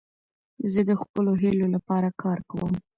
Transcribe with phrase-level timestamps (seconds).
[0.71, 2.71] زه د خپلو هیلو له پاره کار کوم.